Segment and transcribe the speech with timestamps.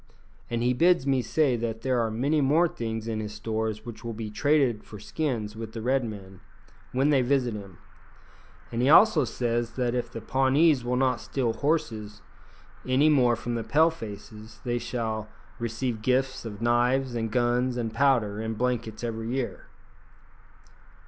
[0.49, 4.03] And he bids me say that there are many more things in his stores which
[4.03, 6.39] will be traded for skins with the Red men,
[6.91, 7.77] when they visit him;
[8.71, 12.23] and he also says that if the Pawnees will not steal horses
[12.83, 15.27] any more from the Pale faces, they shall
[15.59, 19.67] receive gifts of knives, and guns, and powder, and blankets every year."